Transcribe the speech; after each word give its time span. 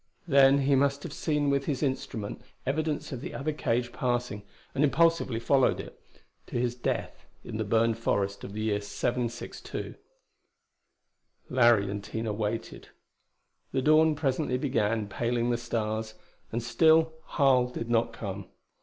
Then 0.27 0.61
he 0.61 0.73
must 0.73 1.03
have 1.03 1.13
seen 1.13 1.51
with 1.51 1.65
his 1.65 1.83
instrument 1.83 2.41
evidence 2.65 3.11
of 3.11 3.21
the 3.21 3.35
other 3.35 3.53
cage 3.53 3.91
passing, 3.93 4.41
and 4.73 4.83
impulsively 4.83 5.39
followed 5.39 5.79
it 5.79 6.01
to 6.47 6.57
his 6.57 6.73
death 6.73 7.27
in 7.43 7.57
the 7.57 7.63
burned 7.63 7.99
forest 7.99 8.43
of 8.43 8.53
the 8.53 8.61
year 8.61 8.81
762. 8.81 9.93
Larry 11.51 11.87
and 11.87 12.03
Tina 12.03 12.33
waited. 12.33 12.87
The 13.73 13.83
dawn 13.83 14.15
presently 14.15 14.57
began 14.57 15.07
paling 15.07 15.51
the 15.51 15.57
stars; 15.59 16.15
and 16.51 16.63
still 16.63 17.13
Harl 17.25 17.67
did 17.69 17.87
not 17.87 18.11
come. 18.11 18.47